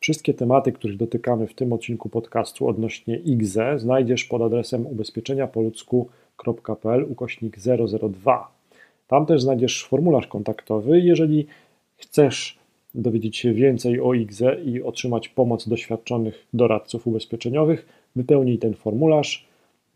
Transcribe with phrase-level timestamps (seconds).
[0.00, 7.56] Wszystkie tematy, których dotykamy w tym odcinku podcastu odnośnie IGZE znajdziesz pod adresem ubezpieczeniapoludzku.pl ukośnik
[8.10, 8.52] 002.
[9.08, 11.00] Tam też znajdziesz formularz kontaktowy.
[11.00, 11.46] Jeżeli
[11.96, 12.58] chcesz
[12.94, 17.86] dowiedzieć się więcej o IGZE i otrzymać pomoc doświadczonych doradców ubezpieczeniowych,
[18.16, 19.46] wypełnij ten formularz.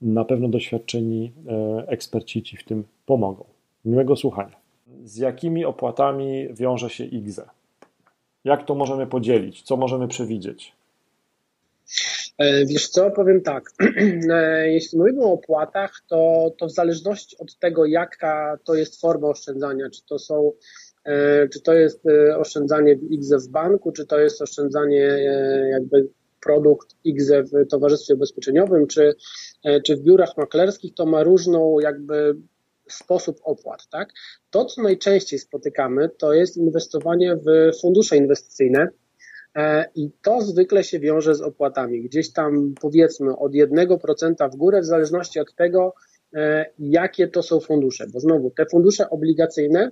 [0.02, 3.44] Na pewno doświadczeni e, eksperci Ci w tym pomogą.
[3.84, 4.56] Miłego słuchania.
[5.04, 7.48] Z jakimi opłatami wiąże się IGZE?
[8.44, 9.62] Jak to możemy podzielić?
[9.62, 10.72] Co możemy przewidzieć?
[12.38, 13.70] E, wiesz co, powiem tak.
[14.30, 19.28] E, jeśli mówimy o opłatach, to, to w zależności od tego, jaka to jest forma
[19.28, 20.52] oszczędzania, czy to są
[21.04, 22.02] e, czy to jest
[22.38, 25.08] oszczędzanie w IGZE w banku, czy to jest oszczędzanie
[25.70, 26.08] jakby
[26.40, 29.14] produkt IGZE w towarzystwie ubezpieczeniowym, czy,
[29.84, 32.36] czy w biurach maklerskich, to ma różną jakby
[32.88, 34.08] sposób opłat, tak?
[34.50, 38.88] To, co najczęściej spotykamy, to jest inwestowanie w fundusze inwestycyjne,
[39.56, 42.02] e, i to zwykle się wiąże z opłatami.
[42.02, 45.94] Gdzieś tam powiedzmy od 1% w górę, w zależności od tego,
[46.34, 48.06] e, jakie to są fundusze.
[48.12, 49.90] Bo znowu, te fundusze obligacyjne,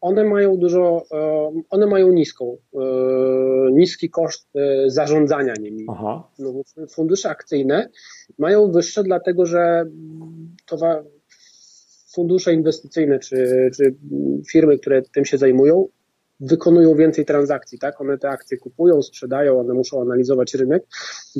[0.00, 2.56] one mają dużo, e, one mają niską,
[3.72, 4.48] niski koszt
[4.86, 5.86] zarządzania nimi.
[5.88, 6.28] Aha.
[6.38, 6.52] No,
[6.90, 7.88] fundusze akcyjne
[8.38, 9.86] mają wyższe, dlatego że
[10.66, 10.78] to
[12.14, 13.94] fundusze inwestycyjne czy, czy
[14.50, 15.88] firmy, które tym się zajmują,
[16.40, 18.00] wykonują więcej transakcji, tak?
[18.00, 20.82] One te akcje kupują, sprzedają, one muszą analizować rynek,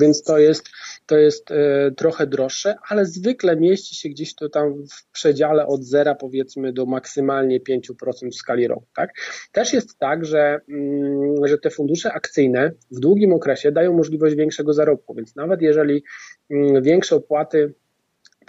[0.01, 0.69] więc to jest,
[1.07, 5.85] to jest e, trochę droższe, ale zwykle mieści się gdzieś to tam w przedziale od
[5.85, 9.11] zera powiedzmy do maksymalnie 5% w skali roku, tak?
[9.53, 14.73] Też jest tak, że, mm, że te fundusze akcyjne w długim okresie dają możliwość większego
[14.73, 16.03] zarobku, więc nawet jeżeli
[16.51, 17.75] mm, większe opłaty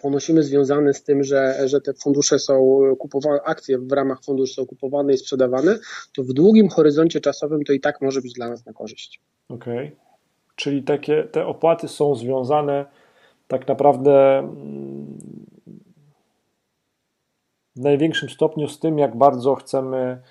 [0.02, 4.66] ponosimy związane z tym, że, że te fundusze są kupowane, akcje w ramach funduszy są
[4.66, 5.80] kupowane i sprzedawane,
[6.16, 9.20] to w długim horyzoncie czasowym to i tak może być dla nas na korzyść.
[9.50, 9.88] Okej.
[9.88, 9.98] Okay.
[10.56, 12.86] Czyli takie, te opłaty są związane
[13.48, 15.18] tak naprawdę mm,
[17.76, 20.22] w największym stopniu z tym, jak bardzo chcemy,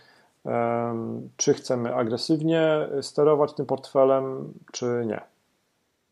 [1.37, 5.21] czy chcemy agresywnie sterować tym portfelem, czy nie.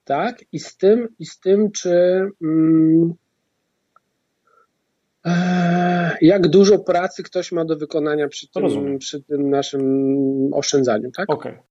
[0.04, 1.90] Tak, i z tym, i z tym, czy.
[2.42, 3.14] Mm,
[6.20, 11.30] jak dużo pracy ktoś ma do wykonania przy tym, przy tym naszym oszczędzaniu, tak?
[11.30, 11.52] Okej.
[11.52, 11.64] Okay.